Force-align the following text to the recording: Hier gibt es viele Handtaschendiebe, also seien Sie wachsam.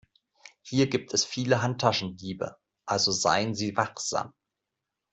Hier 0.63 0.89
gibt 0.89 1.13
es 1.13 1.25
viele 1.25 1.61
Handtaschendiebe, 1.61 2.57
also 2.87 3.11
seien 3.11 3.53
Sie 3.53 3.77
wachsam. 3.77 4.33